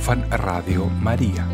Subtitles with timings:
[0.00, 1.46] van Radio Maria.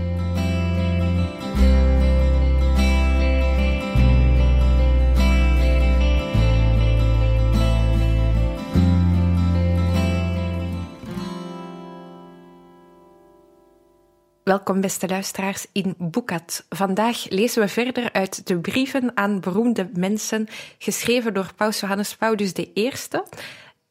[14.42, 16.66] Welkom, beste luisteraars, in Boekat.
[16.68, 22.52] Vandaag lezen we verder uit de brieven aan beroemde mensen, geschreven door Paus Johannes Paulus
[22.52, 22.92] I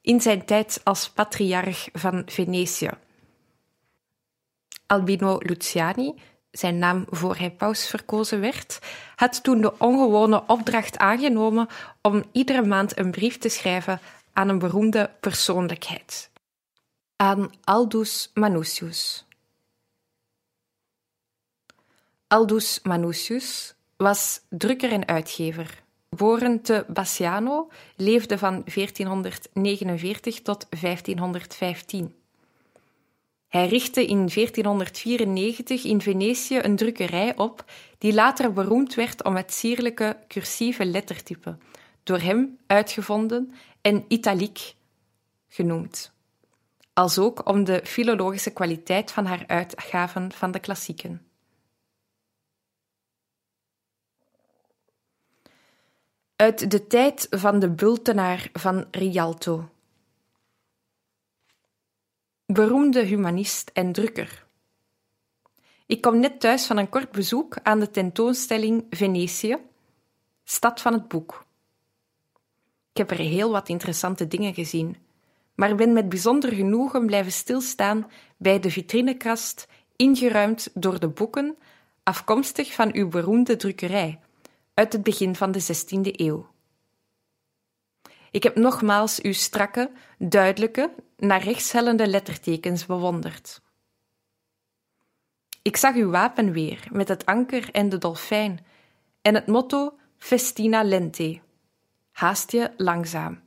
[0.01, 2.89] in zijn tijd als patriarch van Venetië.
[4.87, 6.13] Albino Luciani,
[6.51, 8.79] zijn naam voor hij paus verkozen werd,
[9.15, 11.67] had toen de ongewone opdracht aangenomen
[12.01, 13.99] om iedere maand een brief te schrijven
[14.33, 16.31] aan een beroemde persoonlijkheid.
[17.15, 19.25] Aan Aldus Manutius.
[22.27, 25.83] Aldus Manutius was drukker en uitgever.
[26.09, 32.24] Geboren te Bassiano, leefde van 1449 tot 1515.
[33.47, 37.65] Hij richtte in 1494 in Venetië een drukkerij op,
[37.97, 41.57] die later beroemd werd om het sierlijke cursieve lettertype,
[42.03, 44.75] door hem uitgevonden en italiek
[45.47, 46.11] genoemd,
[46.93, 51.25] als ook om de filologische kwaliteit van haar uitgaven van de klassieken.
[56.35, 59.69] Uit de tijd van de bultenaar van Rialto.
[62.47, 64.45] Beroemde humanist en drukker.
[65.85, 69.57] Ik kom net thuis van een kort bezoek aan de tentoonstelling Venetië,
[70.43, 71.45] stad van het boek.
[72.91, 74.97] Ik heb er heel wat interessante dingen gezien,
[75.55, 81.57] maar ben met bijzonder genoegen blijven stilstaan bij de vitrinekast, ingeruimd door de boeken,
[82.03, 84.19] afkomstig van uw beroemde drukkerij
[84.73, 86.47] uit het begin van de 16e eeuw.
[88.31, 93.61] Ik heb nogmaals uw strakke, duidelijke, naar rechts hellende lettertekens bewonderd.
[95.61, 98.65] Ik zag uw wapen weer met het anker en de dolfijn
[99.21, 101.39] en het motto Festina lente.
[102.11, 103.43] Haast je langzaam.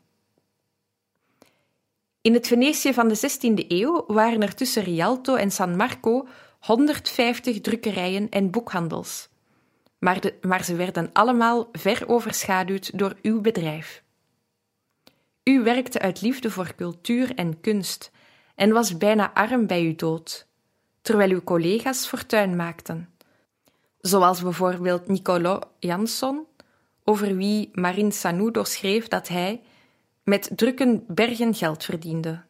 [2.21, 6.29] In het Venetië van de 16e eeuw waren er tussen Rialto en San Marco
[6.61, 9.29] 150 drukkerijen en boekhandels
[9.99, 14.03] maar, de, maar ze werden allemaal ver overschaduwd door uw bedrijf.
[15.49, 18.11] U werkte uit liefde voor cultuur en kunst
[18.55, 20.47] en was bijna arm bij uw dood,
[21.01, 23.15] terwijl uw collega's fortuin maakten.
[24.01, 26.47] Zoals bijvoorbeeld Nicolo Jansson,
[27.05, 29.63] over wie Marin Sanudo schreef dat hij
[30.23, 32.45] met drukken bergen geld verdiende.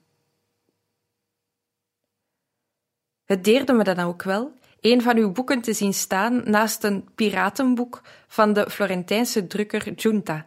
[3.24, 7.08] Het deerde me dan ook wel een van uw boeken te zien staan naast een
[7.14, 10.46] piratenboek van de Florentijnse drukker Giunta,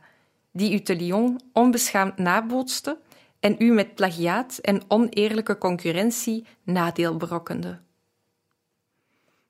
[0.51, 2.97] die u te Lyon onbeschaamd nabootste
[3.39, 7.79] en u met plagiaat en oneerlijke concurrentie nadeel berokkende.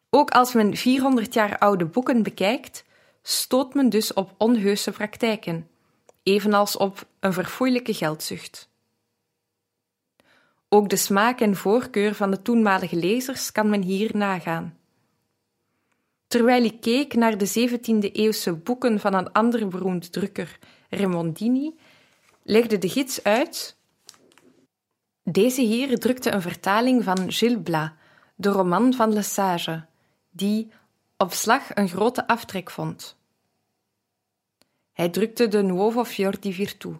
[0.09, 2.83] Ook als men 400 jaar oude boeken bekijkt,
[3.21, 5.67] stoot men dus op onheuse praktijken,
[6.23, 8.69] evenals op een verfoeilijke geldzucht.
[10.69, 14.77] Ook de smaak en voorkeur van de toenmalige lezers kan men hier nagaan.
[16.27, 20.59] Terwijl ik keek naar de 17e-eeuwse boeken van een ander beroemd drukker,
[20.91, 21.75] Remondini,
[22.43, 23.75] legde de gids uit.
[25.23, 27.89] Deze hier drukte een vertaling van Gilles Blas,
[28.35, 29.85] de roman van Le Sage,
[30.29, 30.71] die
[31.17, 33.17] op slag een grote aftrek vond.
[34.93, 36.95] Hij drukte de Nuovo Fior di Virtù,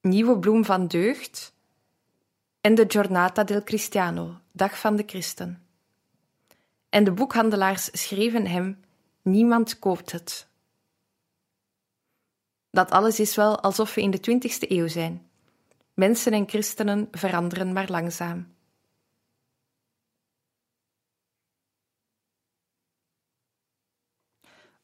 [0.00, 1.54] Nieuwe Bloem van Deugd,
[2.60, 5.66] en de Giornata del Cristiano, Dag van de Christen.
[6.88, 8.80] En de boekhandelaars schreven hem:
[9.22, 10.50] Niemand koopt het.
[12.72, 15.26] Dat alles is wel alsof we in de twintigste eeuw zijn.
[15.94, 18.54] Mensen en christenen veranderen maar langzaam.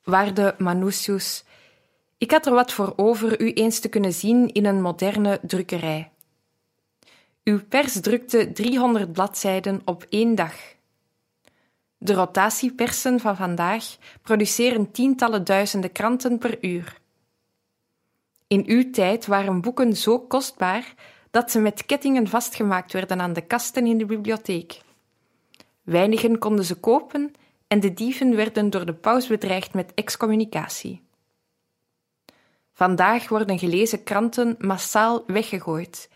[0.02, 1.44] Waarde Manusius,
[2.18, 6.10] ik had er wat voor over u eens te kunnen zien in een moderne drukkerij.
[7.44, 10.54] Uw pers drukte 300 bladzijden op één dag.
[11.98, 17.00] De rotatiepersen van vandaag produceren tientallen duizenden kranten per uur.
[18.48, 20.94] In uw tijd waren boeken zo kostbaar
[21.30, 24.80] dat ze met kettingen vastgemaakt werden aan de kasten in de bibliotheek.
[25.82, 27.32] Weinigen konden ze kopen
[27.66, 31.02] en de dieven werden door de paus bedreigd met excommunicatie.
[32.72, 36.10] Vandaag worden gelezen kranten massaal weggegooid.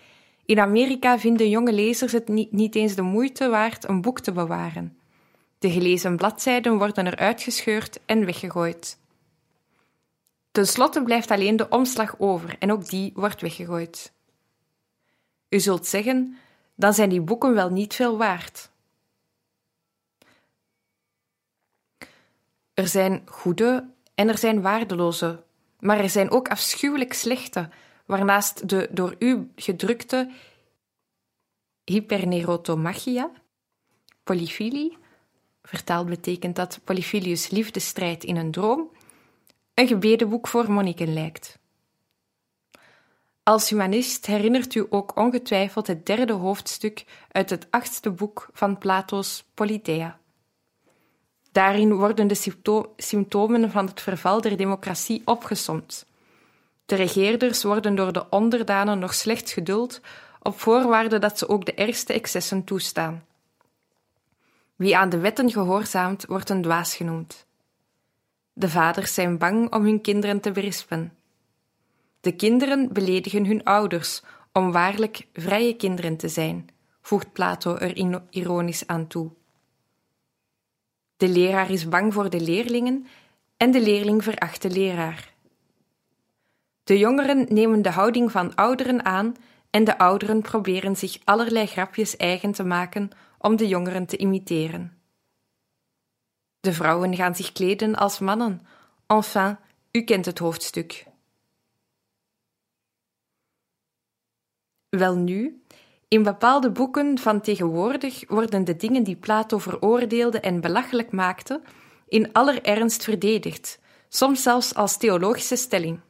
[0.45, 4.97] In Amerika vinden jonge lezers het niet, eens de moeite waard een boek te bewaren.
[5.59, 8.99] De gelezen bladzijden worden eruit gescheurd en weggegooid.
[10.53, 14.13] Ten slotte blijft alleen de omslag over en ook die wordt weggegooid.
[15.49, 16.37] U zult zeggen,
[16.75, 18.71] dan zijn die boeken wel niet veel waard.
[22.75, 25.43] Er zijn goede en er zijn waardeloze,
[25.81, 27.69] maar er zijn ook afschuwelijk slechte,
[28.07, 30.31] waarnaast de door u gedrukte
[31.85, 33.31] hypernerotomachia,
[34.25, 34.99] polyfilie,
[35.63, 38.91] vertaald betekent dat Polyphilius liefdestrijd in een droom,
[39.75, 41.59] een gebedenboek voor monniken lijkt.
[43.43, 49.45] Als humanist herinnert u ook ongetwijfeld het derde hoofdstuk uit het achtste boek van Plato's
[49.55, 50.19] Politeia.
[51.53, 52.53] Daarin worden de
[52.97, 56.07] symptomen van het verval der democratie opgesomd.
[56.87, 60.01] De regeerders worden door de onderdanen nog slechts geduld,
[60.43, 63.25] op voorwaarde dat ze ook de ergste excessen toestaan.
[64.77, 67.47] Wie aan de wetten gehoorzaamt, wordt een dwaas genoemd.
[68.53, 71.13] De vaders zijn bang om hun kinderen te berispen.
[72.21, 74.23] De kinderen beledigen hun ouders
[74.53, 76.69] om waarlijk vrije kinderen te zijn,
[77.01, 79.31] voegt Plato er ironisch aan toe.
[81.17, 83.07] De leraar is bang voor de leerlingen
[83.57, 85.33] en de leerling veracht de leraar.
[86.85, 89.37] De jongeren nemen de houding van ouderen aan
[89.71, 95.02] en de ouderen proberen zich allerlei grapjes eigen te maken om de jongeren te imiteren.
[96.63, 98.61] De vrouwen gaan zich kleden als mannen.
[99.07, 99.57] Enfin,
[99.91, 101.07] u kent het hoofdstuk.
[104.89, 105.63] Welnu,
[106.09, 111.61] in bepaalde boeken van tegenwoordig worden de dingen die Plato veroordeelde en belachelijk maakte,
[112.09, 113.79] in aller ernst verdedigd,
[114.09, 116.01] soms zelfs als theologische stelling.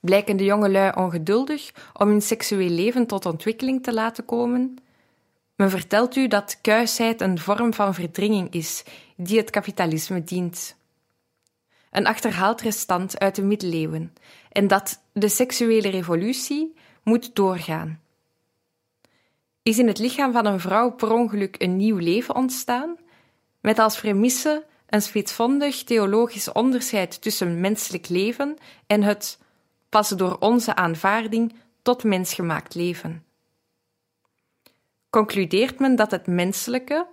[0.00, 4.78] Blijken de jongelui ongeduldig om hun seksueel leven tot ontwikkeling te laten komen?
[5.58, 8.84] Men vertelt u dat kuisheid een vorm van verdringing is
[9.16, 10.76] die het kapitalisme dient.
[11.90, 14.14] Een achterhaald restant uit de middeleeuwen
[14.52, 18.00] en dat de seksuele revolutie moet doorgaan.
[19.62, 22.96] Is in het lichaam van een vrouw per ongeluk een nieuw leven ontstaan,
[23.60, 28.56] met als premisse een spitsvondig theologisch onderscheid tussen menselijk leven
[28.86, 29.38] en het,
[29.88, 33.27] pas door onze aanvaarding, tot mensgemaakt leven.
[35.10, 37.06] Concludeert men dat het menselijke,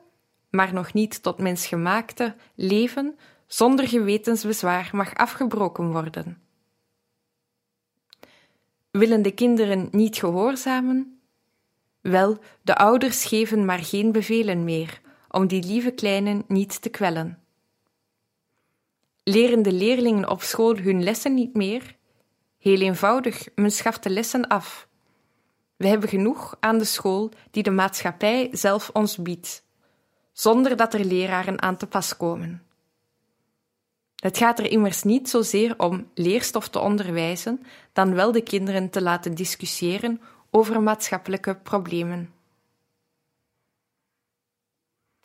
[0.50, 6.42] maar nog niet tot mensgemaakte leven zonder gewetensbezwaar mag afgebroken worden.
[8.92, 11.20] Willen de kinderen niet gehoorzamen?
[12.02, 17.40] Wel, de ouders geven maar geen bevelen meer, om die lieve kleinen niet te kwellen.
[19.24, 21.96] Leren de leerlingen op school hun lessen niet meer?
[22.58, 24.88] Heel eenvoudig, men schaft de lessen af.
[25.76, 29.64] We hebben genoeg aan de school die de maatschappij zelf ons biedt,
[30.32, 32.64] zonder dat er leraren aan te pas komen.
[34.16, 39.02] Het gaat er immers niet zozeer om leerstof te onderwijzen, dan wel de kinderen te
[39.02, 42.34] laten discussiëren over maatschappelijke problemen.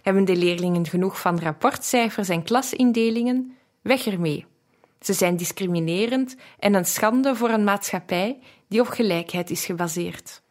[0.03, 3.57] Hebben de leerlingen genoeg van rapportcijfers en klasindelingen?
[3.81, 4.47] Weg ermee.
[5.01, 8.39] Ze zijn discriminerend en een schande voor een maatschappij
[8.69, 10.43] die op gelijkheid is gebaseerd.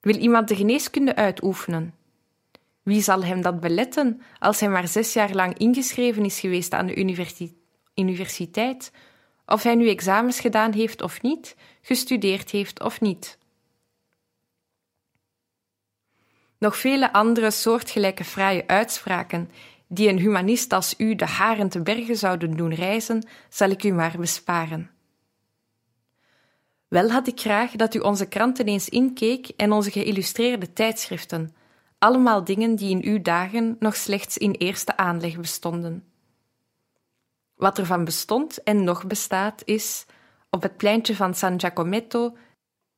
[0.00, 1.94] Wil iemand de geneeskunde uitoefenen?
[2.82, 6.86] Wie zal hem dat beletten als hij maar zes jaar lang ingeschreven is geweest aan
[6.86, 6.96] de
[7.94, 8.92] universiteit,
[9.46, 13.38] of hij nu examens gedaan heeft of niet, gestudeerd heeft of niet?
[16.58, 19.50] Nog vele andere soortgelijke fraaie uitspraken
[19.88, 23.92] die een humanist als u de haren te bergen zouden doen reizen, zal ik u
[23.92, 24.90] maar besparen.
[26.88, 31.54] Wel had ik graag dat u onze kranten eens inkeek en onze geïllustreerde tijdschriften,
[31.98, 36.04] allemaal dingen die in uw dagen nog slechts in eerste aanleg bestonden.
[37.54, 40.06] Wat er van bestond en nog bestaat is,
[40.50, 42.36] op het pleintje van San Giacometto,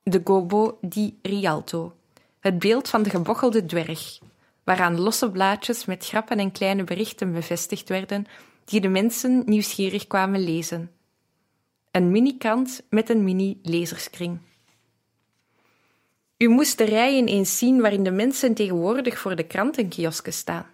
[0.03, 1.97] de Gobo di Rialto,
[2.41, 4.19] het beeld van de gebochelde dwerg,
[4.67, 8.27] waaraan losse blaadjes met grappen en kleine berichten bevestigd werden
[8.65, 10.91] die de mensen nieuwsgierig kwamen lezen.
[11.91, 14.39] Een mini-krant met een mini-lezerskring.
[16.39, 20.67] U moest de rijen eens zien waarin de mensen tegenwoordig voor de krantenkiosken staan.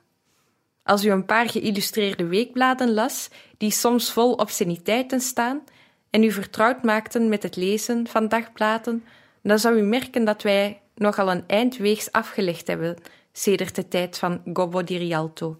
[0.82, 5.62] Als u een paar geïllustreerde weekbladen las, die soms vol obsceniteiten staan,
[6.10, 9.04] en u vertrouwd maakten met het lezen van dagbladen,
[9.42, 12.96] dan zou u merken dat wij nogal een eindweegs afgelegd hebben
[13.32, 15.58] sedert de tijd van Gobbo di Rialto.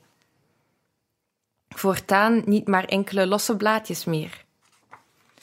[1.69, 4.45] Voortaan niet maar enkele losse blaadjes meer.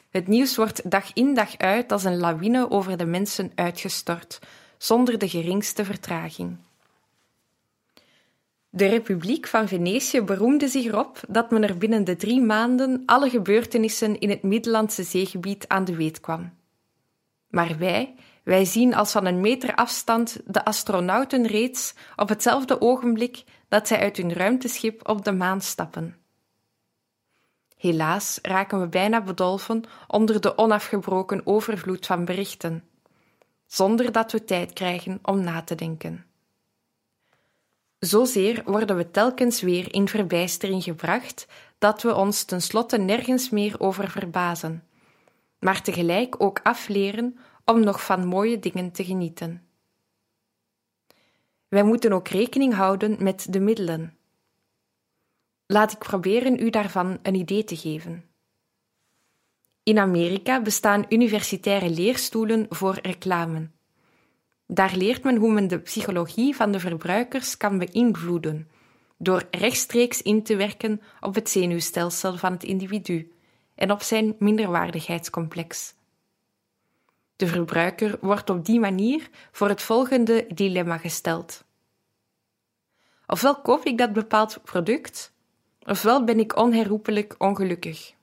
[0.10, 4.40] Het nieuws wordt dag in dag uit als een lawine over de mensen uitgestort,
[4.78, 6.58] zonder de geringste vertraging.
[8.70, 13.30] De Republiek van Venetië beroemde zich erop dat men er binnen de drie maanden alle
[13.30, 16.54] gebeurtenissen in het Middellandse zeegebied aan de weet kwam.
[17.48, 18.16] Maar wij,
[18.50, 24.00] wij zien als van een meter afstand de astronauten reeds op hetzelfde ogenblik dat zij
[24.00, 26.16] uit hun ruimteschip op de maan stappen.
[27.78, 32.84] Helaas raken we bijna bedolven onder de onafgebroken overvloed van berichten,
[33.68, 36.26] zonder dat we tijd krijgen om na te denken.
[38.00, 44.10] Zozeer worden we telkens weer in verbijstering gebracht dat we ons tenslotte nergens meer over
[44.10, 44.84] verbazen,
[45.60, 47.40] maar tegelijk ook afleren
[47.70, 49.68] om nog van mooie dingen te genieten.
[51.68, 54.18] Wij moeten ook rekening houden met de middelen.
[55.66, 58.26] Laat ik proberen u daarvan een idee te geven.
[59.84, 63.70] In Amerika bestaan universitaire leerstoelen voor reclame.
[64.66, 68.70] Daar leert men hoe men de psychologie van de verbruikers kan beïnvloeden,
[69.18, 73.32] door rechtstreeks in te werken op het zenuwstelsel van het individu
[73.76, 75.98] en op zijn minderwaardigheidscomplex.
[77.40, 81.64] De verbruiker wordt op die manier voor het volgende dilemma gesteld.
[83.28, 85.32] Ofwel koop ik dat bepaald product,
[85.86, 88.14] ofwel ben ik onherroepelijk ongelukkig.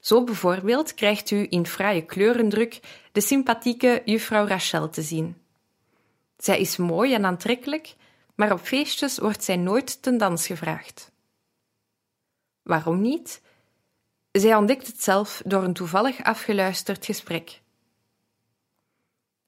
[0.00, 2.80] Zo bijvoorbeeld krijgt u in fraaie kleurendruk
[3.12, 5.36] de sympathieke juffrouw Rachel te zien.
[6.38, 7.94] Zij is mooi en aantrekkelijk,
[8.34, 11.12] maar op feestjes wordt zij nooit ten dans gevraagd.
[12.62, 13.44] Waarom niet?
[14.40, 17.60] Zij ontdekt het zelf door een toevallig afgeluisterd gesprek.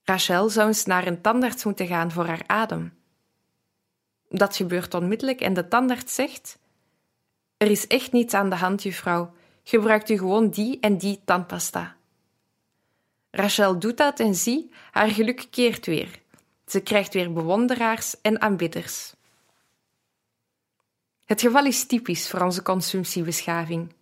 [0.02, 2.94] Rachel zou eens naar een tandarts moeten gaan voor haar adem.
[4.28, 6.58] Dat gebeurt onmiddellijk en de tandarts zegt:
[7.56, 9.34] Er is echt niets aan de hand, juffrouw.
[9.64, 11.96] Gebruikt u gewoon die en die tandpasta.
[13.30, 16.22] Rachel doet dat en zie, haar geluk keert weer.
[16.66, 19.14] Ze krijgt weer bewonderaars en aanbidders.
[21.24, 23.96] Het geval is typisch voor onze consumptiebeschaving.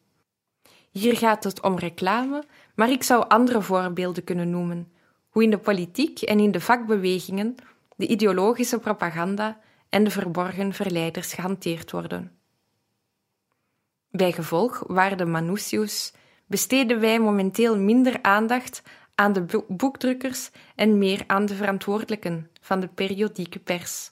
[0.97, 4.93] Hier gaat het om reclame, maar ik zou andere voorbeelden kunnen noemen.
[5.29, 7.55] Hoe in de politiek en in de vakbewegingen
[7.97, 12.33] de ideologische propaganda en de verborgen verleiders gehanteerd worden.
[14.11, 16.13] Bijgevolg, waarde Manutius,
[16.47, 18.83] besteden wij momenteel minder aandacht
[19.15, 24.11] aan de boekdrukkers en meer aan de verantwoordelijken van de periodieke pers.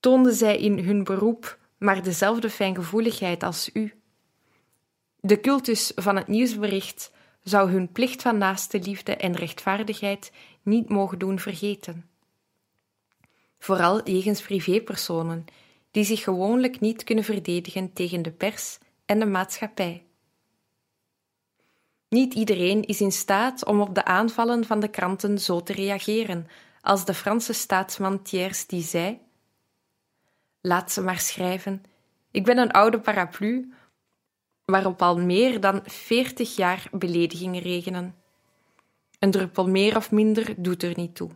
[0.00, 3.92] Toonden zij in hun beroep maar dezelfde fijngevoeligheid als u?
[5.26, 11.18] De cultus van het nieuwsbericht zou hun plicht van naaste liefde en rechtvaardigheid niet mogen
[11.18, 12.08] doen vergeten.
[13.58, 15.44] Vooral jegens privépersonen,
[15.90, 20.04] die zich gewoonlijk niet kunnen verdedigen tegen de pers en de maatschappij.
[22.08, 26.46] Niet iedereen is in staat om op de aanvallen van de kranten zo te reageren,
[26.80, 29.18] als de Franse staatsman Thiers die zei:
[30.60, 31.82] Laat ze maar schrijven.
[32.30, 33.74] Ik ben een oude paraplu
[34.66, 38.14] waarop al meer dan veertig jaar beledigingen regenen.
[39.18, 41.30] Een druppel meer of minder doet er niet toe.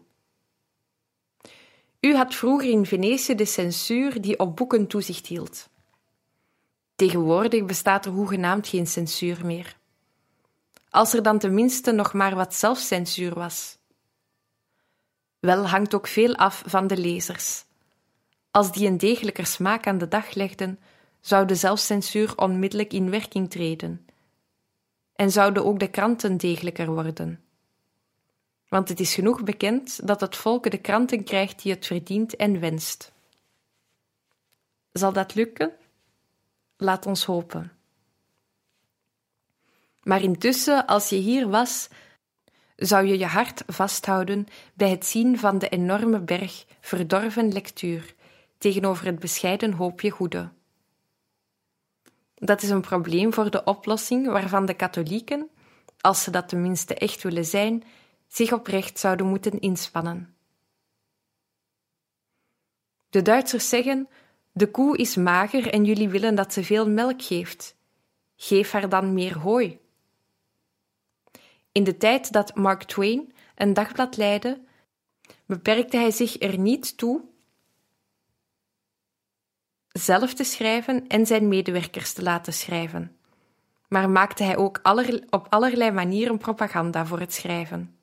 [2.01, 5.69] U had vroeger in Venetië de censuur die op boeken toezicht hield.
[6.95, 9.77] Tegenwoordig bestaat er hoegenaamd geen censuur meer.
[10.91, 13.79] Als er dan tenminste nog maar wat zelfcensuur was.
[15.41, 17.65] Wel hangt ook veel af van de lezers.
[18.51, 20.79] Als die een degelijker smaak aan de dag legden,
[21.21, 24.07] zou de zelfcensuur onmiddellijk in werking treden.
[25.15, 27.41] En zouden ook de kranten degelijker worden.
[28.69, 32.61] Want het is genoeg bekend dat het volk de kranten krijgt die het verdient en
[32.61, 33.13] wenst.
[34.93, 35.73] Zal dat lukken?
[36.77, 37.73] Laat ons hopen.
[40.03, 41.89] Maar intussen, als je hier was,
[42.77, 48.15] zou je je hart vasthouden bij het zien van de enorme berg verdorven lectuur
[48.59, 50.51] tegenover het bescheiden hoopje goede.
[52.41, 55.49] Dat is een probleem voor de oplossing waarvan de katholieken,
[56.01, 57.85] als ze dat tenminste echt willen zijn,
[58.29, 60.35] zich oprecht zouden moeten inspannen.
[63.11, 64.09] De Duitsers zeggen:
[64.53, 67.77] De koe is mager en jullie willen dat ze veel melk geeft.
[68.37, 69.79] Geef haar dan meer hooi.
[71.73, 74.61] In de tijd dat Mark Twain een dagblad leidde,
[75.47, 77.21] beperkte hij zich er niet toe
[80.01, 83.17] zelf te schrijven en zijn medewerkers te laten schrijven.
[83.89, 84.81] Maar maakte hij ook
[85.31, 87.97] op allerlei manieren propaganda voor het schrijven.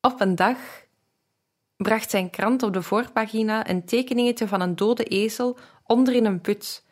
[0.00, 0.58] Op een dag
[1.76, 6.40] bracht zijn krant op de voorpagina een tekeningetje van een dode ezel onder in een
[6.40, 6.84] put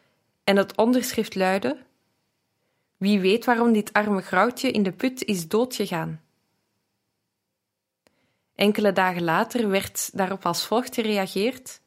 [0.44, 1.78] en het onderschrift luidde:
[2.96, 6.22] Wie weet waarom dit arme grauwtje in de put is doodgegaan.
[8.54, 11.80] Enkele dagen later werd daarop als volgt gereageerd: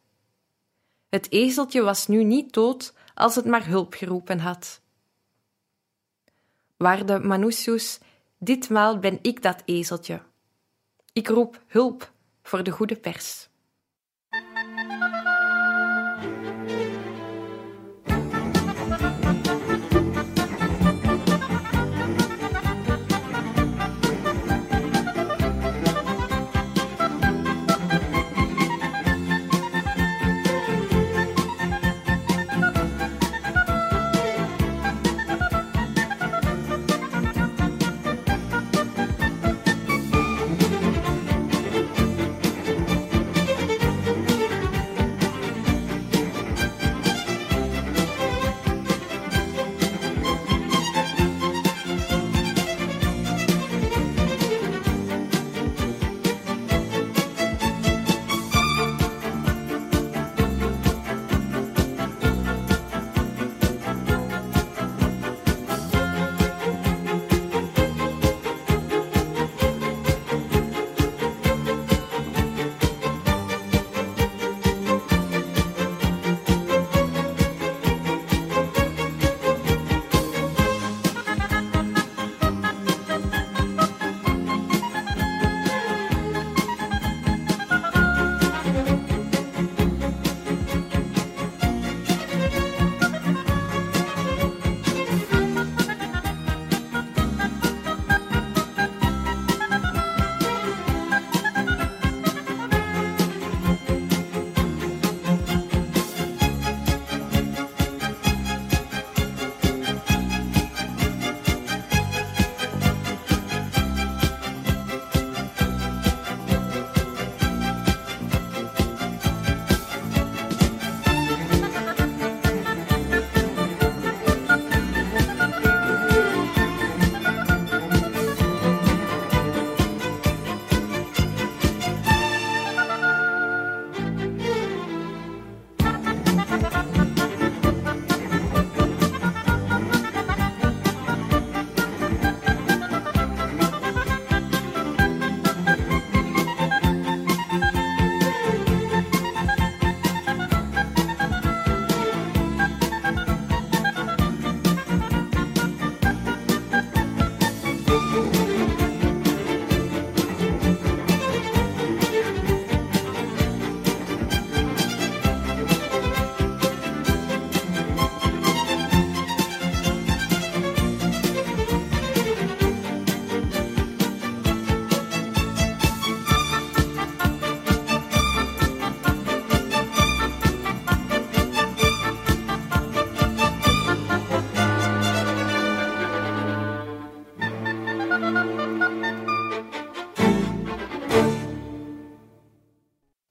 [1.10, 4.82] Het ezeltje was nu niet dood als het maar hulp geroepen had.
[6.78, 8.00] Waarde Manusius,
[8.38, 10.22] ditmaal ben ik dat ezeltje.
[11.14, 12.12] Ik roep hulp
[12.42, 13.50] voor de goede pers.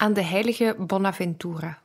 [0.07, 1.83] Aan de heilige Bonaventura.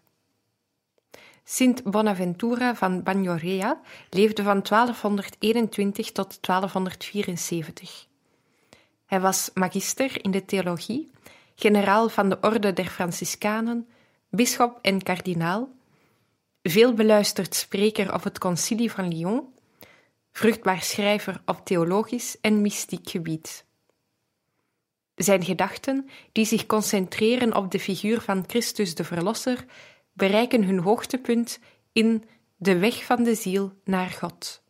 [1.43, 8.07] Sint Bonaventura van Bagnorea leefde van 1221 tot 1274.
[9.05, 11.09] Hij was magister in de theologie,
[11.55, 13.87] generaal van de Orde der Franciscanen,
[14.29, 15.69] bisschop en kardinaal,
[16.63, 19.53] veel beluisterd spreker op het Concilie van Lyon,
[20.31, 23.65] vruchtbaar schrijver op theologisch en mystiek gebied
[25.23, 29.65] zijn gedachten, die zich concentreren op de figuur van Christus de Verlosser,
[30.13, 31.59] bereiken hun hoogtepunt
[31.91, 32.23] in
[32.55, 34.63] de weg van de ziel naar God.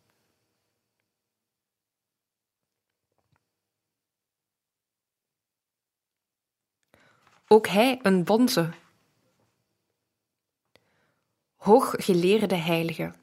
[7.46, 8.70] Ook hij een bonze,
[11.56, 13.21] hooggeleerde heilige.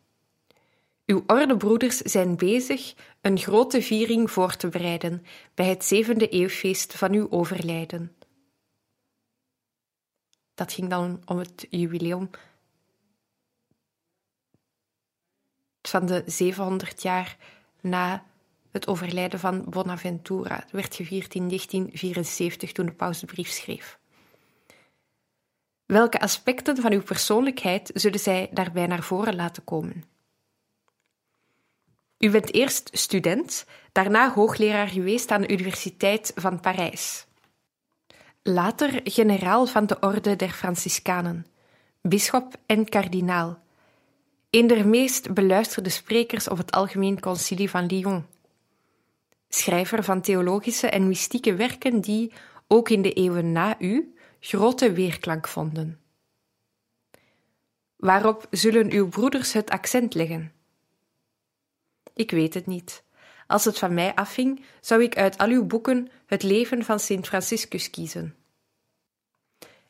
[1.09, 7.13] Uw ordebroeders zijn bezig een grote viering voor te bereiden bij het zevende eeuwfeest van
[7.13, 8.15] uw overlijden.
[10.53, 12.29] Dat ging dan om het jubileum
[15.81, 17.37] van de 700 jaar
[17.81, 18.25] na
[18.71, 20.55] het overlijden van Bonaventura.
[20.55, 23.99] Het werd gevierd in 1974 toen de paus de brief schreef.
[25.85, 30.17] Welke aspecten van uw persoonlijkheid zullen zij daarbij naar voren laten komen?
[32.19, 37.27] U bent eerst student, daarna hoogleraar geweest aan de Universiteit van Parijs.
[38.43, 41.45] later generaal van de Orde der Franciscanen,
[42.01, 43.59] bisschop en kardinaal,
[44.49, 48.25] een der meest beluisterde sprekers op het Algemeen Concilie van Lyon.
[49.49, 52.33] Schrijver van theologische en mystieke werken die,
[52.67, 55.99] ook in de eeuwen na u, grote weerklank vonden.
[57.95, 60.58] Waarop zullen uw broeders het accent leggen?
[62.19, 63.03] Ik weet het niet.
[63.47, 67.27] Als het van mij afhing, zou ik uit al uw boeken het leven van Sint
[67.27, 68.35] Franciscus kiezen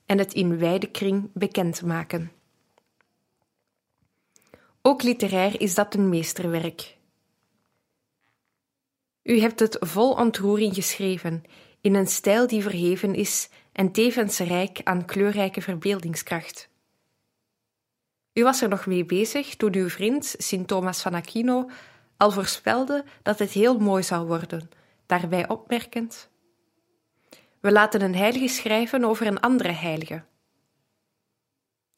[0.05, 2.31] en het in wijde kring bekend maken.
[4.81, 6.97] Ook literair is dat een meesterwerk.
[9.23, 11.43] U hebt het vol ontroering geschreven,
[11.81, 16.69] in een stijl die verheven is en tevens rijk aan kleurrijke verbeeldingskracht.
[18.33, 21.69] U was er nog mee bezig toen uw vriend, Sint Thomas van Aquino,
[22.19, 24.69] al voorspelde dat het heel mooi zou worden,
[25.05, 26.29] daarbij opmerkend:
[27.59, 30.23] We laten een heilige schrijven over een andere heilige.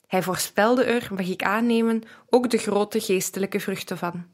[0.07, 4.27] Hij voorspelde er, mag ik aannemen, ook de grote geestelijke vruchten van.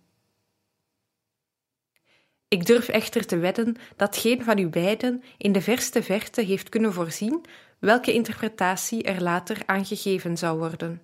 [2.48, 6.70] Ik durf echter te wedden dat geen van u beiden in de verste verte heeft
[6.70, 7.46] kunnen voorzien
[7.80, 11.02] welke interpretatie er later aangegeven zou worden.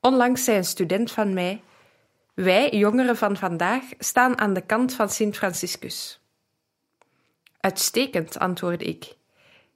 [0.00, 1.62] Onlangs zei een student van mij:
[2.34, 6.20] Wij, jongeren van vandaag, staan aan de kant van Sint Franciscus.
[7.60, 9.16] Uitstekend, antwoordde ik.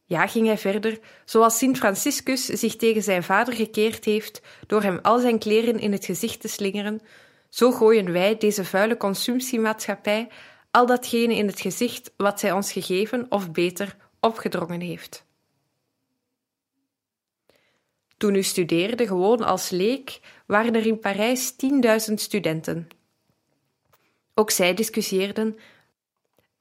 [0.04, 4.98] Ja, ging hij verder, zoals Sint Franciscus zich tegen zijn vader gekeerd heeft door hem
[5.02, 7.00] al zijn kleren in het gezicht te slingeren,
[7.48, 10.28] zo gooien wij, deze vuile consumptiemaatschappij,
[10.70, 15.26] al datgene in het gezicht wat zij ons gegeven of beter opgedrongen heeft.
[18.16, 22.88] Toen u studeerde, gewoon als leek, waren er in Parijs tienduizend studenten.
[24.34, 25.58] Ook zij discussieerden,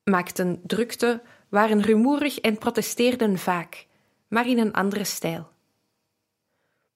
[0.04, 3.86] maakten drukte, waren rumoerig en protesteerden vaak,
[4.28, 5.50] maar in een andere stijl.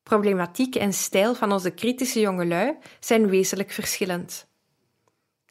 [0.04, 4.47] Problematiek en stijl van onze kritische jongelui zijn wezenlijk verschillend.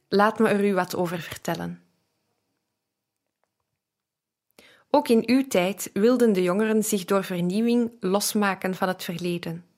[0.08, 1.82] Laat me er u wat over vertellen.
[4.90, 9.69] Ook in uw tijd wilden de jongeren zich door vernieuwing losmaken van het verleden.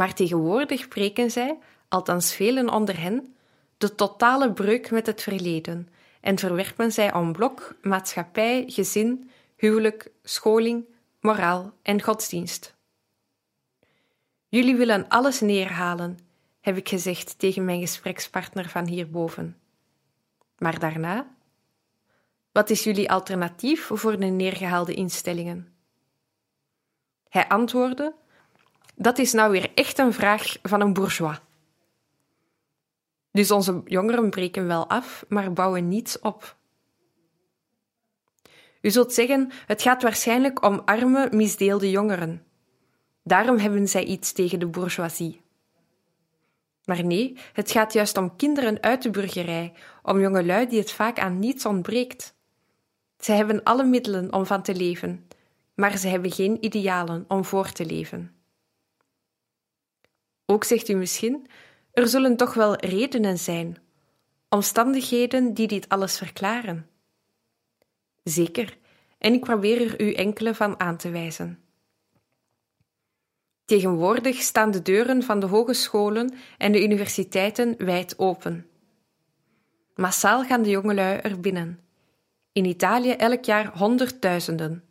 [0.00, 1.58] Maar tegenwoordig preken zij,
[1.88, 3.34] althans velen onder hen,
[3.78, 5.88] de totale breuk met het verleden
[6.20, 10.84] en verwerpen zij en blok maatschappij, gezin, huwelijk, scholing,
[11.20, 12.74] moraal en godsdienst.
[14.48, 16.18] Jullie willen alles neerhalen,
[16.60, 19.58] heb ik gezegd tegen mijn gesprekspartner van hierboven.
[20.58, 21.34] Maar daarna?
[22.52, 25.74] Wat is jullie alternatief voor de neergehaalde instellingen?
[27.28, 28.14] Hij antwoordde:
[29.02, 31.38] Dat is nou weer echt een vraag van een bourgeois.
[33.32, 36.56] Dus onze jongeren breken wel af, maar bouwen niets op.
[38.80, 42.44] U zult zeggen, het gaat waarschijnlijk om arme, misdeelde jongeren.
[43.24, 45.40] Daarom hebben zij iets tegen de bourgeoisie.
[46.84, 51.18] Maar nee, het gaat juist om kinderen uit de burgerij, om jongelui die het vaak
[51.18, 52.34] aan niets ontbreekt.
[53.18, 55.26] Zij hebben alle middelen om van te leven,
[55.74, 58.39] maar ze hebben geen idealen om voor te leven.
[60.50, 61.46] Ook zegt u misschien,
[61.92, 63.78] er zullen toch wel redenen zijn,
[64.48, 66.88] omstandigheden die dit alles verklaren.
[68.24, 68.78] Zeker,
[69.18, 71.58] en ik probeer er u enkele van aan te wijzen.
[73.64, 78.66] Tegenwoordig staan de deuren van de hogescholen en de universiteiten wijd open.
[79.94, 81.80] Massaal gaan de jongelui er binnen.
[82.52, 84.84] In Italië elk jaar honderdduizenden.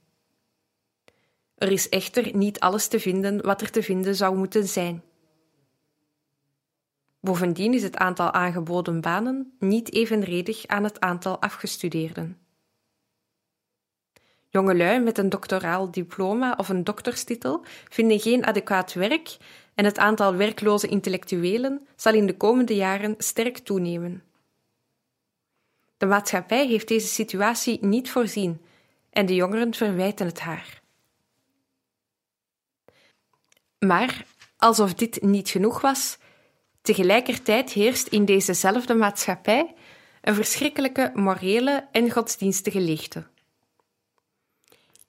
[1.55, 5.03] Er is echter niet alles te vinden wat er te vinden zou moeten zijn.
[7.19, 12.37] Bovendien is het aantal aangeboden banen niet evenredig aan het aantal afgestudeerden.
[14.49, 19.37] Jongelui met een doctoraal diploma of een dokterstitel vinden geen adequaat werk
[19.75, 24.23] en het aantal werkloze intellectuelen zal in de komende jaren sterk toenemen.
[25.97, 28.61] De maatschappij heeft deze situatie niet voorzien
[29.09, 30.81] en de jongeren verwijten het haar.
[33.79, 34.25] Maar
[34.57, 36.17] alsof dit niet genoeg was,
[36.81, 39.73] Tegelijkertijd heerst in dezezelfde maatschappij
[40.21, 43.27] een verschrikkelijke morele en godsdienstige leegte.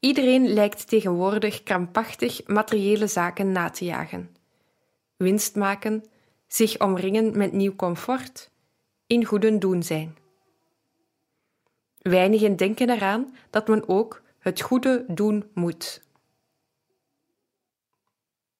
[0.00, 4.36] Iedereen lijkt tegenwoordig krampachtig materiële zaken na te jagen.
[5.16, 6.04] Winst maken,
[6.46, 8.50] zich omringen met nieuw comfort,
[9.06, 10.16] in goeden doen zijn.
[11.98, 16.02] Weinigen denken eraan dat men ook het goede doen moet.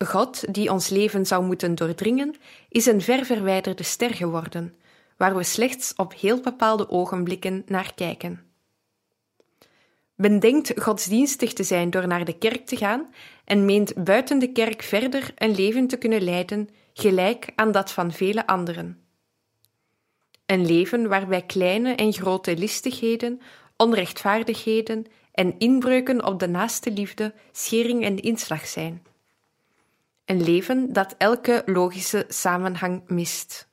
[0.04, 2.34] God, die ons leven zou moeten doordringen,
[2.68, 4.74] is een ver verwijderde ster geworden,
[5.16, 8.50] waar we slechts op heel bepaalde ogenblikken naar kijken.
[10.14, 14.52] Men denkt godsdienstig te zijn door naar de kerk te gaan en meent buiten de
[14.52, 19.04] kerk verder een leven te kunnen leiden gelijk aan dat van vele anderen.
[20.46, 23.40] Een leven waarbij kleine en grote listigheden,
[23.76, 29.02] onrechtvaardigheden en inbreuken op de naaste liefde schering en inslag zijn.
[30.30, 33.68] Een leven dat elke logische samenhang mist.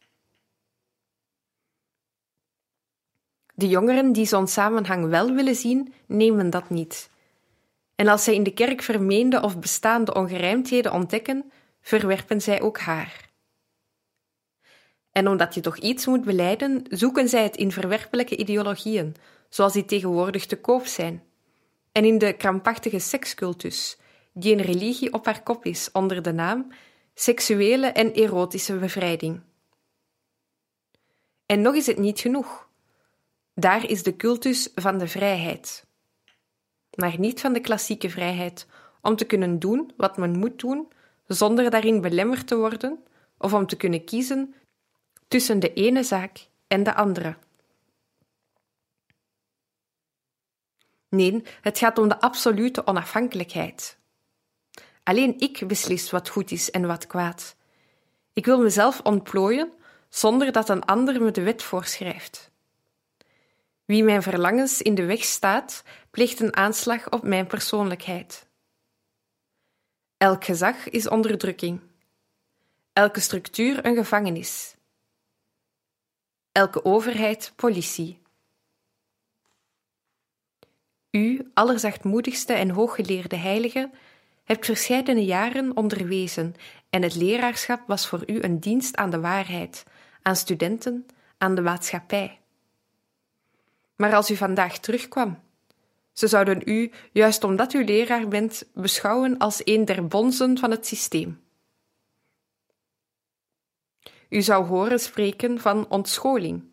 [3.54, 7.10] De jongeren die zo'n samenhang wel willen zien, nemen dat niet.
[7.96, 13.30] En als zij in de kerk vermeende of bestaande ongerijmdheden ontdekken, verwerpen zij ook haar.
[15.12, 19.16] En omdat je toch iets moet beleiden, zoeken zij het in verwerpelijke ideologieën,
[19.50, 21.24] zoals die tegenwoordig te koop zijn,
[21.92, 23.98] en in de krampachtige sekscultus,
[24.38, 26.72] die een religie op haar kop is onder de naam
[27.14, 29.42] seksuele en erotische bevrijding.
[31.46, 32.70] En nog is het niet genoeg.
[33.54, 35.86] Daar is de cultus van de vrijheid.
[36.96, 38.68] Maar niet van de klassieke vrijheid
[39.02, 40.88] om te kunnen doen wat men moet doen,
[41.28, 43.04] zonder daarin belemmerd te worden,
[43.38, 44.56] of om te kunnen kiezen
[45.28, 47.38] tussen de ene zaak en de andere.
[51.10, 53.97] Nee, het gaat om de absolute onafhankelijkheid.
[55.08, 57.56] Alleen ik beslis wat goed is en wat kwaad.
[58.34, 59.74] Ik wil mezelf ontplooien
[60.10, 62.52] zonder dat een ander me de wet voorschrijft.
[63.86, 68.48] Wie mijn verlangens in de weg staat, pleegt een aanslag op mijn persoonlijkheid.
[70.18, 71.82] Elk gezag is onderdrukking.
[72.94, 74.76] Elke structuur een gevangenis.
[76.52, 78.22] Elke overheid politie.
[81.12, 83.90] U, allerzachtmoedigste en hooggeleerde heilige,
[84.48, 86.56] hebt verscheidene jaren onderwezen
[86.90, 89.84] en het leraarschap was voor u een dienst aan de waarheid,
[90.22, 91.06] aan studenten,
[91.38, 92.40] aan de maatschappij.
[93.96, 95.40] Maar als u vandaag terugkwam,
[96.14, 100.88] ze zouden u, juist omdat u leraar bent, beschouwen als een der bonzen van het
[100.88, 101.42] systeem.
[104.30, 106.64] U zou horen spreken van ontscholing.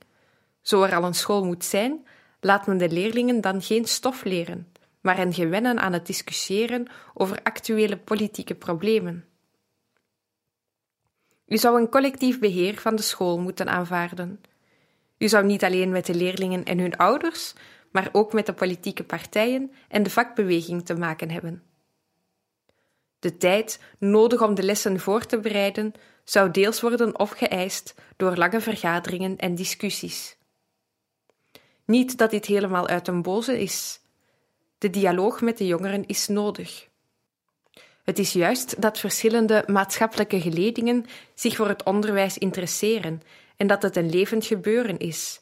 [0.63, 2.07] Zo er al een school moet zijn,
[2.41, 4.73] laat men de leerlingen dan geen stof leren,
[5.05, 9.25] maar hen gewennen aan het discussiëren over actuele politieke problemen.
[11.47, 14.41] U zou een collectief beheer van de school moeten aanvaarden.
[15.19, 17.55] U zou niet alleen met de leerlingen en hun ouders,
[17.91, 21.63] maar ook met de politieke partijen en de vakbeweging te maken hebben.
[23.19, 25.93] De tijd nodig om de lessen voor te bereiden
[26.25, 30.37] zou deels worden opgeëist door lange vergaderingen en discussies.
[31.85, 34.04] Niet dat dit helemaal uit een boze is.
[34.85, 36.89] De dialoog met de jongeren is nodig.
[38.03, 43.23] Het is juist dat verschillende maatschappelijke geledingen zich voor het onderwijs interesseren
[43.57, 45.41] en dat het een levend gebeuren is,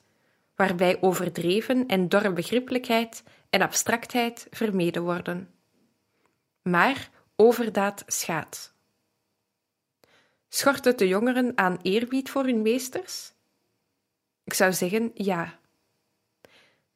[0.56, 5.50] waarbij overdreven en dorre begrippelijkheid en abstractheid vermeden worden.
[6.62, 8.74] Maar overdaad schaadt.
[10.48, 13.32] Schort het de jongeren aan eerbied voor hun meesters?
[14.44, 15.58] Ik zou zeggen ja.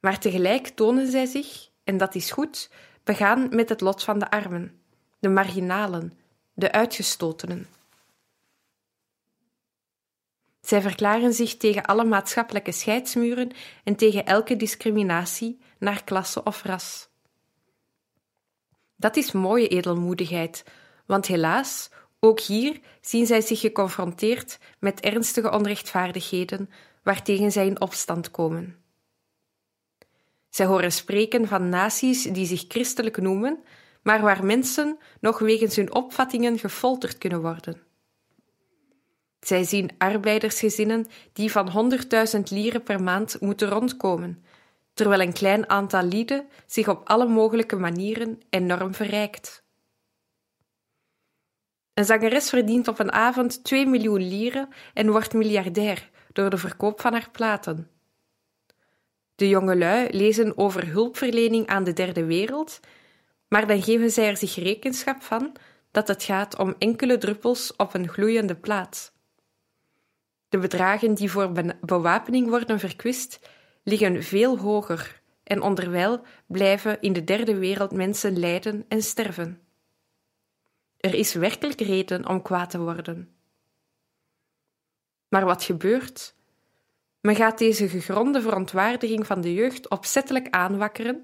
[0.01, 2.71] Maar tegelijk tonen zij zich, en dat is goed,
[3.05, 4.81] begaan met het lot van de armen,
[5.19, 6.13] de marginalen,
[6.55, 7.67] de uitgestotenen.
[10.61, 13.51] Zij verklaren zich tegen alle maatschappelijke scheidsmuren
[13.85, 17.09] en tegen elke discriminatie naar klasse of ras.
[18.97, 20.65] Dat is mooie edelmoedigheid,
[21.07, 26.71] want helaas, ook hier zien zij zich geconfronteerd met ernstige onrechtvaardigheden
[27.03, 28.86] waartegen zij in opstand komen.
[30.57, 33.65] Zij horen spreken van naties die zich christelijk noemen,
[34.03, 37.83] maar waar mensen nog wegens hun opvattingen gefolterd kunnen worden.
[39.41, 41.93] Zij zien arbeidersgezinnen die van
[42.37, 44.45] 100.000 lieren per maand moeten rondkomen,
[44.95, 49.65] terwijl een klein aantal lieden zich op alle mogelijke manieren enorm verrijkt.
[51.95, 57.01] Een zangeres verdient op een avond 2 miljoen lieren en wordt miljardair door de verkoop
[57.01, 57.96] van haar platen.
[59.37, 62.81] De jongelui lezen over hulpverlening aan de derde wereld,
[63.49, 65.57] maar dan geven zij er zich rekenschap van
[65.91, 69.15] dat het gaat om enkele druppels op een gloeiende plaat.
[70.49, 73.49] De bedragen die voor bewapening worden verkwist,
[73.83, 79.61] liggen veel hoger en onderwijl blijven in de derde wereld mensen lijden en sterven.
[80.97, 83.37] Er is werkelijk reden om kwaad te worden.
[85.29, 86.36] Maar wat gebeurt?
[87.27, 91.23] Men gaat deze gegronde verontwaardiging van de jeugd opzettelijk aanwakkeren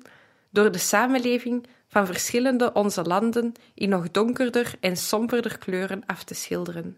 [0.51, 6.35] door de samenleving van verschillende onze landen in nog donkerder en somberder kleuren af te
[6.35, 6.97] schilderen.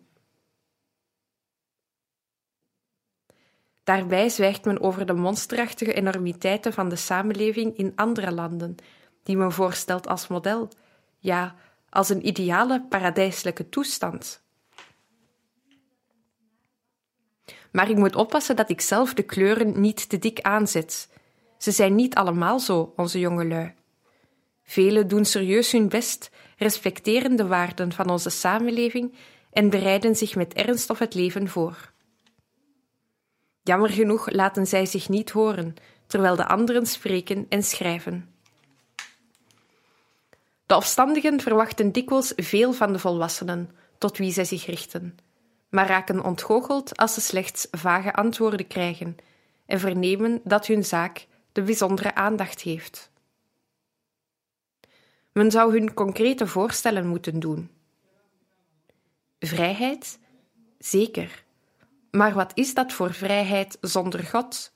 [3.82, 8.74] Daarbij zwijgt men over de monsterachtige enormiteiten van de samenleving in andere landen,
[9.22, 10.68] die men voorstelt als model,
[11.18, 11.54] ja,
[11.88, 14.43] als een ideale paradijselijke toestand.
[17.74, 21.08] Maar ik moet oppassen dat ik zelf de kleuren niet te dik aanzet.
[21.58, 23.74] Ze zijn niet allemaal zo, onze jongelui.
[24.62, 29.14] Velen doen serieus hun best, respecteren de waarden van onze samenleving
[29.52, 31.92] en bereiden zich met ernst op het leven voor.
[33.62, 35.74] Jammer genoeg laten zij zich niet horen,
[36.06, 38.34] terwijl de anderen spreken en schrijven.
[40.66, 45.18] De opstandigen verwachten dikwijls veel van de volwassenen, tot wie zij zich richten,
[45.74, 49.16] maar raken ontgoocheld als ze slechts vage antwoorden krijgen
[49.66, 53.10] en vernemen dat hun zaak de bijzondere aandacht heeft.
[55.32, 57.70] Men zou hun concrete voorstellen moeten doen.
[59.38, 60.18] Vrijheid?
[60.78, 61.44] Zeker.
[62.10, 64.72] Maar wat is dat voor vrijheid zonder God?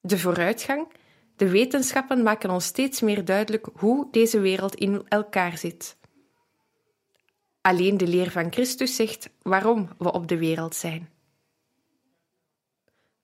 [0.00, 0.88] De vooruitgang,
[1.36, 5.96] de wetenschappen maken ons steeds meer duidelijk hoe deze wereld in elkaar zit.
[7.66, 11.08] Alleen de leer van Christus zegt waarom we op de wereld zijn.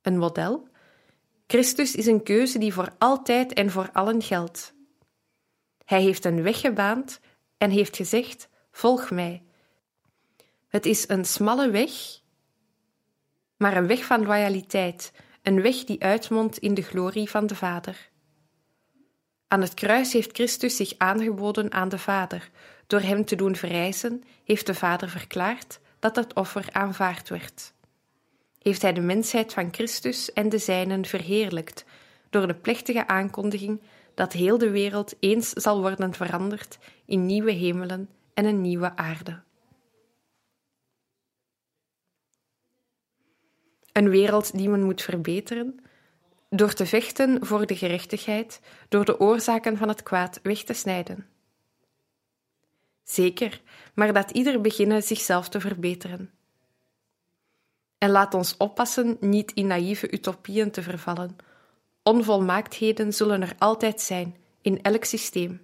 [0.01, 0.69] Een model?
[1.47, 4.75] Christus is een keuze die voor altijd en voor allen geldt.
[5.85, 7.21] Hij heeft een weg gebaand
[7.59, 9.43] en heeft gezegd: Volg mij.
[10.69, 11.93] Het is een smalle weg,
[13.57, 18.11] maar een weg van loyaliteit, een weg die uitmondt in de glorie van de Vader.
[19.49, 22.51] Aan het kruis heeft Christus zich aangeboden aan de Vader.
[22.93, 27.73] Door hem te doen verrijzen, heeft de Vader verklaard dat het offer aanvaard werd.
[28.59, 31.85] Heeft hij de mensheid van Christus en de zijnen verheerlijkt
[32.31, 33.81] door de plechtige aankondiging
[34.15, 39.43] dat heel de wereld eens zal worden veranderd in nieuwe hemelen en een nieuwe aarde.
[43.93, 45.81] Een wereld die men moet verbeteren,
[46.49, 51.32] door te vechten voor de gerechtigheid, door de oorzaken van het kwaad weg te snijden.
[53.03, 53.61] Zeker,
[53.95, 56.31] maar dat ieder beginnen zichzelf te verbeteren.
[57.99, 61.37] En laat ons oppassen niet in naïeve utopieën te vervallen.
[62.03, 65.61] Onvolmaaktheden zullen er altijd zijn, in elk systeem.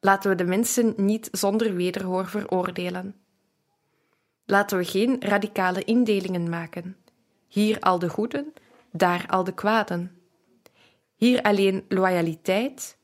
[0.00, 3.14] Laten we de mensen niet zonder wederhoor veroordelen.
[4.44, 6.96] Laten we geen radicale indelingen maken.
[7.48, 8.52] Hier al de goeden,
[8.92, 10.18] daar al de kwaden.
[11.14, 12.96] Hier alleen loyaliteit,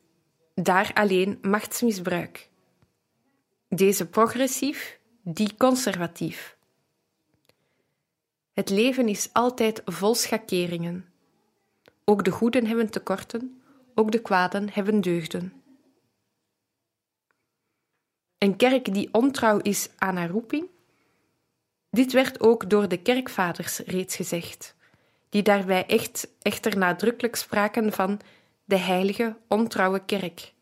[0.54, 2.45] daar alleen machtsmisbruik.
[3.68, 6.56] Deze progressief, die conservatief.
[8.52, 11.08] Het leven is altijd vol schakeringen.
[12.04, 13.62] Ook de goeden hebben tekorten,
[13.94, 15.62] ook de kwaden hebben deugden.
[18.38, 20.68] Een kerk die ontrouw is aan haar roeping,
[21.90, 24.74] dit werd ook door de kerkvaders reeds gezegd,
[25.28, 28.20] die daarbij echt, echter nadrukkelijk spraken van
[28.64, 30.54] de heilige, ontrouwe kerk.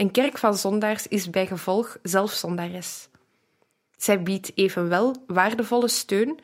[0.00, 3.08] Een kerk van zondaars is bij gevolg zelf zondares.
[3.96, 6.38] Zij biedt evenwel waardevolle steun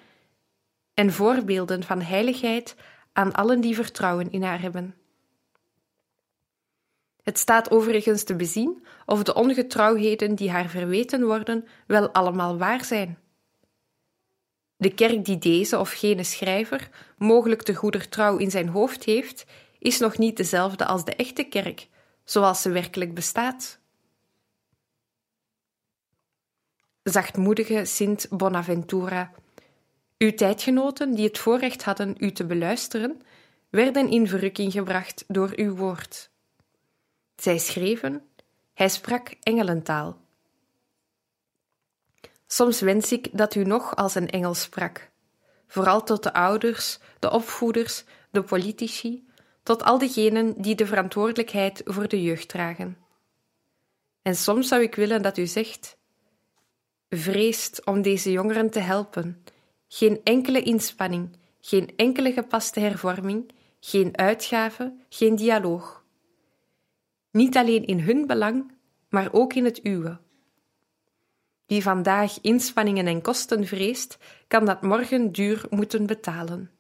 [0.95, 2.75] en voorbeelden van heiligheid
[3.13, 4.95] aan allen die vertrouwen in haar hebben.
[7.23, 12.85] Het staat overigens te bezien of de ongetrouwheden die haar verweten worden wel allemaal waar
[12.85, 13.19] zijn.
[14.77, 16.89] De kerk die deze of gene schrijver
[17.19, 19.45] mogelijk te goeder trouw in zijn hoofd heeft,
[19.79, 21.89] is nog niet dezelfde als de echte kerk,
[22.27, 23.79] zoals ze werkelijk bestaat.
[27.03, 29.31] Zachtmoedige Sint Bonaventura,
[30.19, 33.23] uw tijdgenoten die het voorrecht hadden u te beluisteren,
[33.71, 36.31] werden in verrukking gebracht door uw woord.
[37.37, 38.29] Zij schreven,
[38.75, 40.21] hij sprak engelentaal.
[42.47, 45.11] Soms wens ik dat u nog als een engel sprak,
[45.67, 49.26] vooral tot de ouders, de opvoeders, de politici,
[49.67, 52.97] tot al diegenen die de verantwoordelijkheid voor de jeugd dragen.
[54.23, 55.97] En soms zou ik willen dat u zegt:
[57.09, 59.43] vreest om deze jongeren te helpen,
[59.89, 66.05] geen enkele inspanning, geen enkele gepaste hervorming, geen uitgave, geen dialoog
[67.37, 68.73] niet alleen in hun belang,
[69.09, 70.19] maar ook in het uwe.
[71.67, 76.71] Wie vandaag inspanningen en kosten vreest, kan dat morgen duur moeten betalen.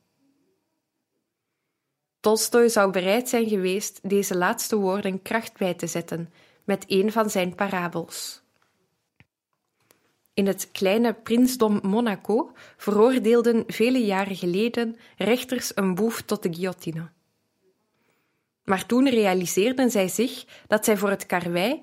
[2.26, 6.32] Tolstoy zou bereid zijn geweest deze laatste woorden kracht bij te zetten
[6.64, 8.42] met een van zijn parabels.
[10.34, 17.08] In het kleine prinsdom Monaco veroordeelden vele jaren geleden rechters een boef tot de guillotine.
[18.64, 21.82] Maar toen realiseerden zij zich dat zij voor het karwei,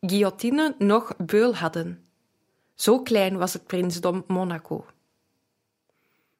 [0.00, 2.06] guillotine nog beul hadden.
[2.74, 4.86] Zo klein was het prinsdom Monaco.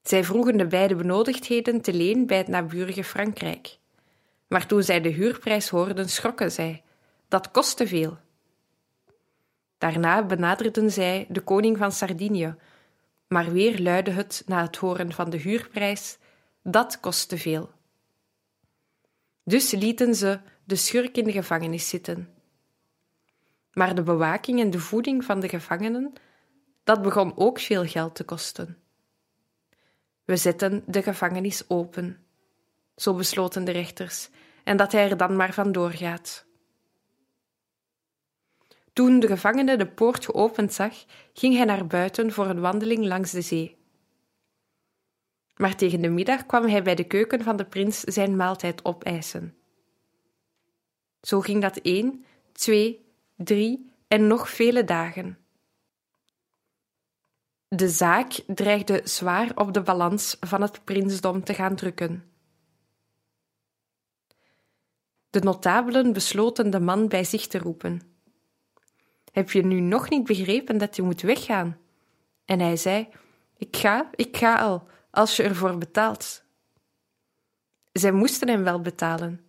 [0.06, 3.78] Zij vroegen de beide benodigdheden te leen bij het naburige Frankrijk.
[4.46, 6.82] Maar toen zij de huurprijs hoorden, schrokken zij.
[7.28, 8.18] Dat kostte veel.
[9.78, 12.54] Daarna benaderden zij de koning van Sardinië,
[13.28, 16.18] maar weer luidde het na het horen van de huurprijs:
[16.62, 17.70] dat kostte veel.
[19.44, 22.28] Dus lieten ze de schurk in de gevangenis zitten.
[23.72, 26.12] Maar de bewaking en de voeding van de gevangenen,
[26.84, 28.80] dat begon ook veel geld te kosten.
[30.26, 32.24] We zetten de gevangenis open,
[32.96, 34.28] zo besloten de rechters,
[34.64, 36.46] en dat hij er dan maar vandoor gaat.
[38.92, 43.30] Toen de gevangene de poort geopend zag, ging hij naar buiten voor een wandeling langs
[43.30, 43.76] de zee.
[45.56, 49.56] Maar tegen de middag kwam hij bij de keuken van de prins zijn maaltijd opeisen.
[51.20, 53.06] Zo ging dat één, twee,
[53.36, 55.38] drie en nog vele dagen.
[57.68, 62.24] De zaak dreigde zwaar op de balans van het prinsdom te gaan drukken.
[65.30, 68.00] De notabelen besloten de man bij zich te roepen.
[69.32, 71.78] Heb je nu nog niet begrepen dat je moet weggaan?
[72.44, 73.08] En hij zei:
[73.56, 76.44] Ik ga, ik ga al, als je ervoor betaalt.
[77.92, 79.45] Zij moesten hem wel betalen.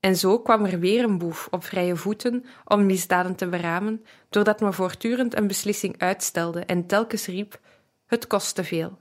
[0.00, 4.60] En zo kwam er weer een boef op vrije voeten om misdaden te beramen, doordat
[4.60, 7.60] men voortdurend een beslissing uitstelde en telkens riep:
[8.06, 8.98] Het kost te veel.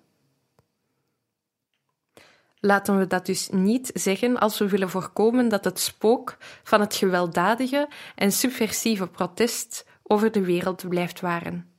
[2.60, 6.96] Laten we dat dus niet zeggen als we willen voorkomen dat het spook van het
[6.96, 11.72] gewelddadige en subversieve protest over de wereld blijft waren.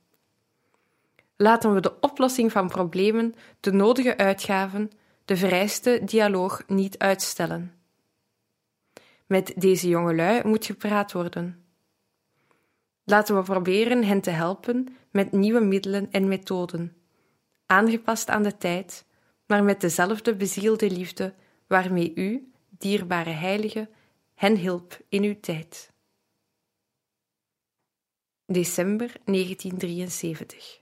[1.35, 4.91] Laten we de oplossing van problemen, de nodige uitgaven,
[5.25, 7.78] de vereiste dialoog niet uitstellen.
[9.29, 11.63] Met deze jongelui moet gepraat worden.
[13.03, 16.97] Laten we proberen hen te helpen met nieuwe middelen en methoden,
[17.65, 19.05] aangepast aan de tijd,
[19.45, 21.33] maar met dezelfde bezielde liefde
[21.67, 23.89] waarmee u, dierbare heilige,
[24.35, 25.91] hen hielp in uw tijd.
[28.45, 30.81] December 1973.